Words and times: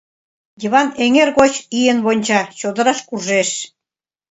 Йыван 0.61 0.89
эҥер 1.03 1.29
гоч 1.39 1.53
ийын 1.79 1.99
вонча, 2.05 2.39
чодыраш 2.59 2.99
куржеш. 3.07 3.49